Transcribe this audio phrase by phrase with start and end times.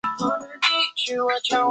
[0.63, 1.55] 爱称是。